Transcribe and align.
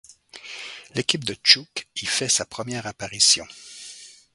L'équipe 0.95 1.23
de 1.25 1.35
Chuuk 1.43 1.87
y 1.95 2.07
fait 2.07 2.27
sa 2.27 2.43
première 2.43 2.87
apparition. 2.87 3.45